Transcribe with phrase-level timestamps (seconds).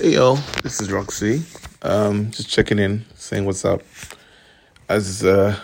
[0.00, 1.42] Hey yo, this is Roxy.
[1.82, 3.82] Um, just checking in, saying what's up.
[4.88, 5.58] As uh,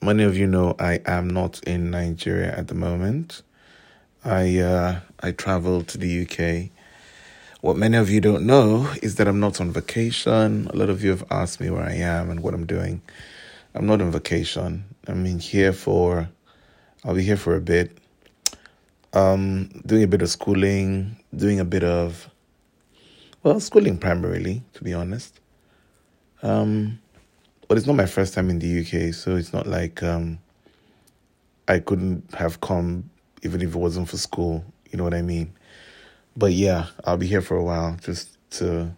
[0.00, 3.42] many of you know, I am not in Nigeria at the moment.
[4.24, 6.70] I uh, I traveled to the UK.
[7.60, 10.70] What many of you don't know is that I'm not on vacation.
[10.72, 13.02] A lot of you have asked me where I am and what I'm doing.
[13.74, 14.84] I'm not on vacation.
[15.06, 16.30] I'm in here for.
[17.04, 17.98] I'll be here for a bit.
[19.12, 22.30] Um, doing a bit of schooling, doing a bit of
[23.46, 25.38] well, schooling primarily, to be honest.
[26.42, 26.98] Um,
[27.68, 30.40] but it's not my first time in the UK, so it's not like um,
[31.68, 33.08] I couldn't have come
[33.44, 34.64] even if it wasn't for school.
[34.90, 35.52] You know what I mean?
[36.36, 38.90] But yeah, I'll be here for a while just to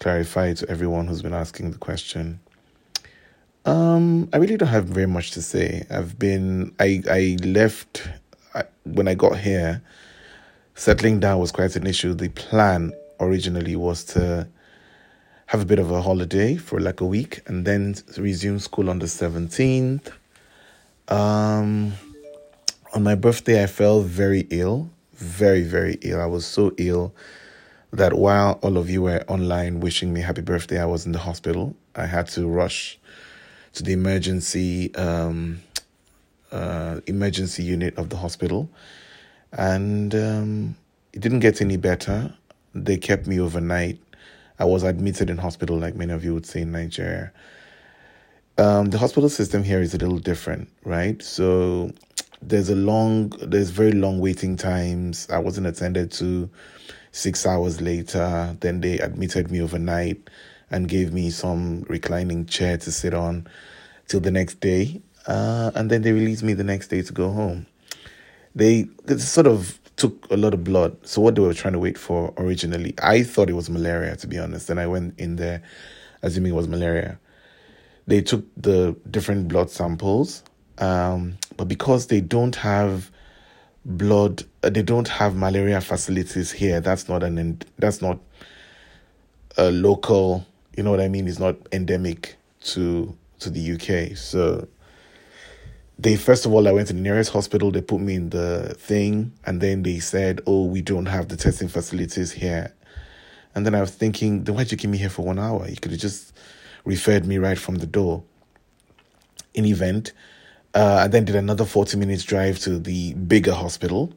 [0.00, 2.40] clarify to everyone who's been asking the question.
[3.66, 5.84] Um, I really don't have very much to say.
[5.90, 8.08] I've been I I left
[8.54, 9.82] I, when I got here.
[10.74, 12.14] Settling down was quite an issue.
[12.14, 14.48] The plan originally was to
[15.46, 18.98] have a bit of a holiday for like a week and then resume school on
[18.98, 20.10] the 17th.
[21.08, 21.92] Um,
[22.94, 26.20] on my birthday, I felt very ill, very, very ill.
[26.20, 27.14] I was so ill
[27.92, 31.18] that while all of you were online wishing me happy birthday, I was in the
[31.18, 31.76] hospital.
[31.94, 32.98] I had to rush
[33.74, 35.62] to the emergency um,
[36.50, 38.68] uh, emergency unit of the hospital,
[39.52, 40.76] and um,
[41.12, 42.32] it didn't get any better.
[42.74, 44.00] They kept me overnight.
[44.58, 47.32] I was admitted in hospital, like many of you would say in Nigeria.
[48.58, 51.20] Um, the hospital system here is a little different, right?
[51.22, 51.90] So
[52.42, 55.26] there's a long, there's very long waiting times.
[55.30, 56.50] I wasn't attended to
[57.12, 58.56] six hours later.
[58.60, 60.28] Then they admitted me overnight
[60.70, 63.46] and gave me some reclining chair to sit on
[64.08, 65.00] till the next day.
[65.26, 67.66] Uh, and then they released me the next day to go home.
[68.54, 70.96] They it's sort of took a lot of blood.
[71.06, 74.26] So what they were trying to wait for originally, I thought it was malaria to
[74.26, 74.68] be honest.
[74.68, 75.62] And I went in there
[76.22, 77.20] assuming it was malaria.
[78.08, 80.42] They took the different blood samples,
[80.78, 83.12] um, but because they don't have
[83.84, 86.80] blood, uh, they don't have malaria facilities here.
[86.80, 88.18] That's not an that's not
[89.56, 90.44] a local.
[90.76, 91.28] You know what I mean?
[91.28, 92.34] It's not endemic
[92.64, 94.16] to to the UK.
[94.16, 94.66] So
[96.02, 98.74] they first of all I went to the nearest hospital, they put me in the
[98.78, 102.74] thing, and then they said, Oh, we don't have the testing facilities here.
[103.54, 105.68] And then I was thinking, then why'd you keep me here for one hour?
[105.68, 106.32] You could have just
[106.84, 108.24] referred me right from the door.
[109.54, 110.12] In event,
[110.74, 114.12] uh, I then did another 40 minutes drive to the bigger hospital,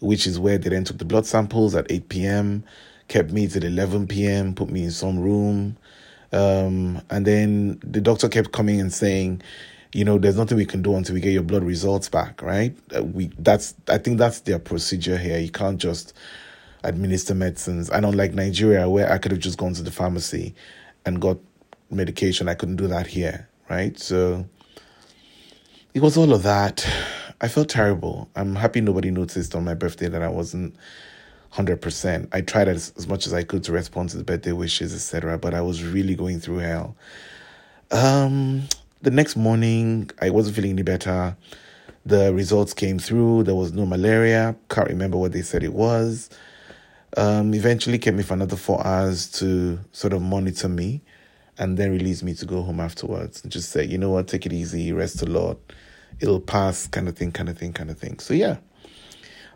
[0.00, 2.64] which is where they then took the blood samples at 8 p.m.,
[3.08, 5.76] kept me till 11 p.m., put me in some room.
[6.32, 9.42] Um, and then the doctor kept coming and saying,
[9.92, 12.76] you know, there's nothing we can do until we get your blood results back, right?
[12.94, 15.38] Uh, we that's I think that's their procedure here.
[15.38, 16.12] You can't just
[16.84, 17.90] administer medicines.
[17.90, 20.54] I don't like Nigeria, where I could have just gone to the pharmacy
[21.04, 21.38] and got
[21.90, 23.98] medication, I couldn't do that here, right?
[23.98, 24.46] So
[25.94, 26.86] it was all of that.
[27.40, 28.28] I felt terrible.
[28.34, 30.74] I'm happy nobody noticed on my birthday that I wasn't
[31.54, 32.28] 100%.
[32.32, 35.38] I tried as, as much as I could to respond to the birthday wishes, etc.,
[35.38, 36.96] but I was really going through hell.
[37.92, 38.64] Um,
[39.02, 41.36] the next morning, I wasn't feeling any better.
[42.04, 43.44] The results came through.
[43.44, 44.56] There was no malaria.
[44.68, 46.30] Can't remember what they said it was.
[47.16, 51.02] Um, eventually, kept me for another four hours to sort of monitor me,
[51.58, 54.46] and then released me to go home afterwards and just say, you know what, take
[54.46, 55.58] it easy, rest a lot,
[56.20, 58.18] it'll pass, kind of thing, kind of thing, kind of thing.
[58.18, 58.58] So yeah,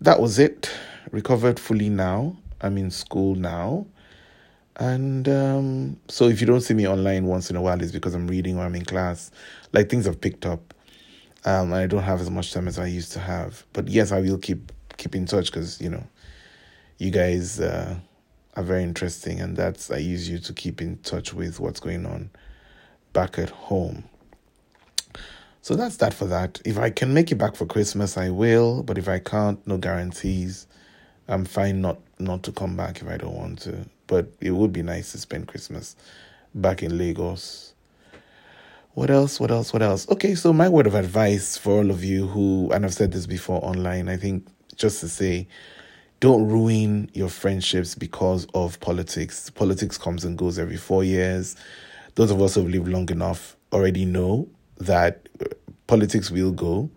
[0.00, 0.70] that was it.
[1.10, 2.36] Recovered fully now.
[2.60, 3.86] I'm in school now.
[4.78, 8.14] And um, so if you don't see me online once in a while, it's because
[8.14, 9.30] I'm reading or I'm in class.
[9.72, 10.74] Like things have picked up.
[11.44, 13.64] Um, and I don't have as much time as I used to have.
[13.72, 16.04] But yes, I will keep keep in touch because you know,
[16.98, 17.96] you guys uh,
[18.56, 22.04] are very interesting, and that's I use you to keep in touch with what's going
[22.04, 22.30] on
[23.12, 24.04] back at home.
[25.62, 26.60] So that's that for that.
[26.64, 28.82] If I can make it back for Christmas, I will.
[28.82, 30.66] But if I can't, no guarantees.
[31.28, 34.72] I'm fine not not to come back if I don't want to but it would
[34.72, 35.96] be nice to spend Christmas
[36.54, 37.74] back in Lagos.
[38.94, 39.38] What else?
[39.38, 39.72] What else?
[39.72, 40.08] What else?
[40.08, 43.26] Okay, so my word of advice for all of you who, and I've said this
[43.26, 44.46] before online, I think
[44.76, 45.46] just to say,
[46.20, 49.50] don't ruin your friendships because of politics.
[49.50, 51.56] Politics comes and goes every four years.
[52.14, 54.48] Those of us who have lived long enough already know
[54.78, 55.44] that uh,
[55.86, 56.88] politics will go.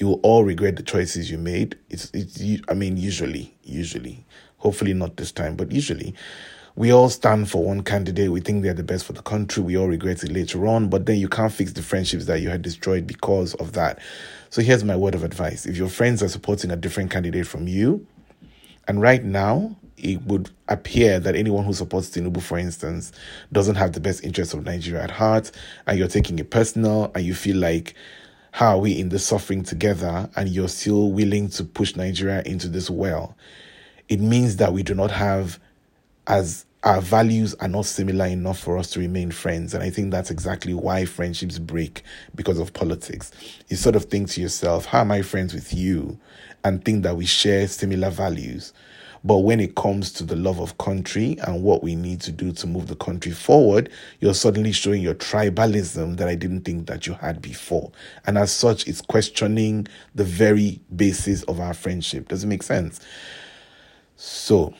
[0.00, 1.78] You will all regret the choices you made.
[1.90, 4.26] It's, it's, I mean, usually, usually.
[4.56, 6.14] Hopefully not this time, but usually
[6.76, 8.30] we all stand for one candidate.
[8.30, 9.62] We think they're the best for the country.
[9.62, 12.48] We all regret it later on, but then you can't fix the friendships that you
[12.48, 13.98] had destroyed because of that.
[14.50, 15.66] So here's my word of advice.
[15.66, 18.06] If your friends are supporting a different candidate from you,
[18.90, 23.12] And right now, it would appear that anyone who supports Tinubu, for instance,
[23.52, 25.52] doesn't have the best interests of Nigeria at heart,
[25.86, 27.94] and you're taking it personal, and you feel like,
[28.52, 32.68] how are we in the suffering together, and you're still willing to push Nigeria into
[32.68, 33.36] this well?
[34.08, 35.60] It means that we do not have
[36.26, 39.74] as our values are not similar enough for us to remain friends.
[39.74, 42.02] And I think that's exactly why friendships break
[42.34, 43.30] because of politics.
[43.68, 46.18] You sort of think to yourself, how am I friends with you?
[46.64, 48.72] And think that we share similar values.
[49.22, 52.52] But when it comes to the love of country and what we need to do
[52.52, 53.90] to move the country forward,
[54.20, 57.92] you're suddenly showing your tribalism that I didn't think that you had before.
[58.26, 62.28] And as such, it's questioning the very basis of our friendship.
[62.28, 63.00] Does it make sense?
[64.16, 64.74] So,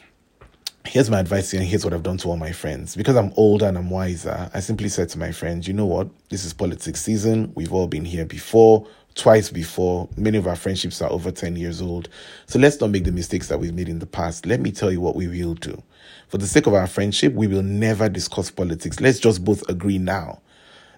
[0.86, 2.96] here's my advice and here's what I've done to all my friends.
[2.96, 6.08] Because I'm older and I'm wiser, I simply said to my friends, you know what?
[6.30, 7.52] This is politics season.
[7.54, 10.08] We've all been here before twice before.
[10.16, 12.08] Many of our friendships are over 10 years old.
[12.46, 14.46] So let's not make the mistakes that we've made in the past.
[14.46, 15.82] Let me tell you what we will do.
[16.28, 19.00] For the sake of our friendship, we will never discuss politics.
[19.00, 20.40] Let's just both agree now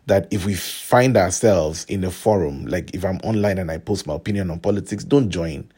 [0.07, 4.07] that if we find ourselves in a forum, like if I'm online and I post
[4.07, 5.71] my opinion on politics, don't join.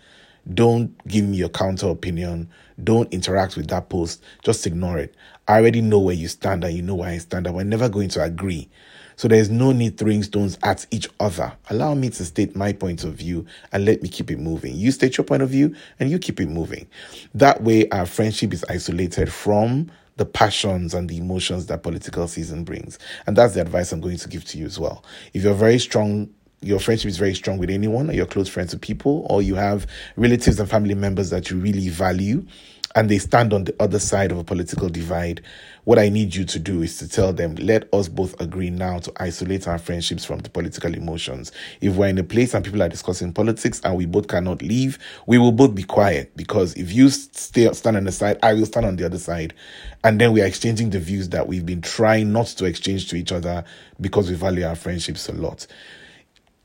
[0.53, 2.51] Don't give me your counter opinion.
[2.83, 4.23] Don't interact with that post.
[4.43, 5.15] Just ignore it.
[5.49, 7.89] I already know where you stand and you know where I stand, and we're never
[7.89, 8.69] going to agree.
[9.17, 11.53] So there's no need throwing stones at each other.
[11.71, 14.75] Allow me to state my point of view and let me keep it moving.
[14.75, 16.87] You state your point of view and you keep it moving.
[17.35, 22.65] That way, our friendship is isolated from the passions and the emotions that political season
[22.65, 22.99] brings.
[23.27, 25.05] And that's the advice I'm going to give to you as well.
[25.33, 26.31] If you're very strong
[26.65, 29.55] your friendship is very strong with anyone, or you're close friends with people, or you
[29.55, 32.45] have relatives and family members that you really value,
[32.95, 35.43] and they stand on the other side of a political divide,
[35.85, 39.01] what I need you to do is to tell them, let us both agree now
[39.01, 41.51] to isolate our friendships from the political emotions.
[41.81, 44.99] If we're in a place and people are discussing politics and we both cannot leave,
[45.27, 48.67] we will both be quiet because if you stay stand on the side, I will
[48.67, 49.55] stand on the other side.
[50.05, 53.17] And then we are exchanging the views that we've been trying not to exchange to
[53.17, 53.65] each other
[54.01, 55.67] because we value our friendships a lot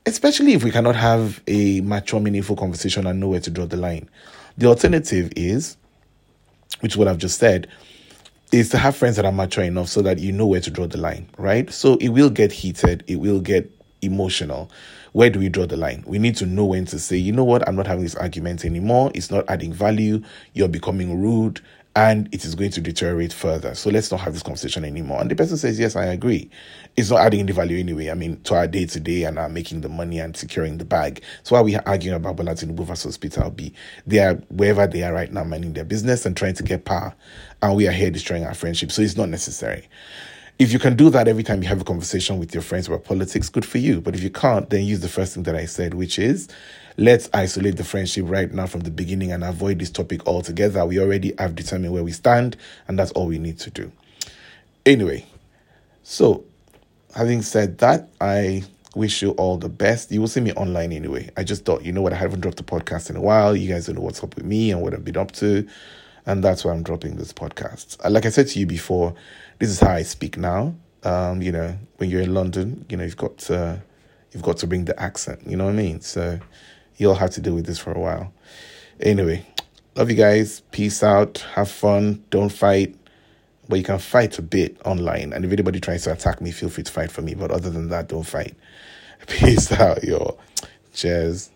[0.06, 3.76] especially if we cannot have a mature, meaningful conversation and know where to draw the
[3.76, 4.08] line.
[4.56, 5.76] The alternative is
[6.80, 7.68] which is what I've just said,
[8.52, 10.86] is to have friends that are mature enough so that you know where to draw
[10.86, 11.70] the line, right?
[11.70, 13.70] So it will get heated, it will get
[14.02, 14.70] emotional.
[15.12, 16.04] Where do we draw the line?
[16.06, 18.64] We need to know when to say, you know what, I'm not having this argument
[18.64, 19.10] anymore.
[19.14, 20.22] It's not adding value.
[20.54, 21.60] You're becoming rude
[21.96, 23.74] and it is going to deteriorate further.
[23.74, 25.20] So let's not have this conversation anymore.
[25.20, 26.48] And the person says, Yes, I agree.
[26.96, 28.10] It's not adding any value anyway.
[28.10, 30.84] I mean, to our day to day and our making the money and securing the
[30.84, 31.22] bag.
[31.42, 33.74] So why are we arguing about Bola Tinubu versus Peter Obi?
[34.06, 37.14] They are wherever they are right now, minding their business and trying to get power.
[37.60, 38.92] And we are here destroying our friendship.
[38.92, 39.88] So it's not necessary.
[40.60, 43.04] If you can do that every time you have a conversation with your friends about
[43.04, 44.02] politics, good for you.
[44.02, 46.48] But if you can't, then use the first thing that I said, which is
[46.98, 50.84] let's isolate the friendship right now from the beginning and avoid this topic altogether.
[50.84, 53.90] We already have determined where we stand, and that's all we need to do.
[54.84, 55.24] Anyway,
[56.02, 56.44] so
[57.16, 58.64] having said that, I
[58.94, 60.12] wish you all the best.
[60.12, 61.30] You will see me online anyway.
[61.38, 63.56] I just thought, you know what, I haven't dropped a podcast in a while.
[63.56, 65.66] You guys don't know what's up with me and what I've been up to.
[66.26, 67.96] And that's why I'm dropping this podcast.
[68.08, 69.14] Like I said to you before,
[69.60, 70.74] this is how I speak now.
[71.04, 73.80] Um, you know, when you're in London, you know, you've got to,
[74.32, 75.42] you've got to bring the accent.
[75.46, 76.00] You know what I mean?
[76.00, 76.40] So
[76.96, 78.32] you'll have to deal with this for a while.
[78.98, 79.46] Anyway,
[79.94, 80.60] love you guys.
[80.72, 81.38] Peace out.
[81.54, 82.24] Have fun.
[82.30, 82.96] Don't fight.
[83.68, 85.32] But you can fight a bit online.
[85.32, 87.34] And if anybody tries to attack me, feel free to fight for me.
[87.34, 88.56] But other than that, don't fight.
[89.26, 90.38] Peace out, yo.
[90.94, 91.50] Cheers.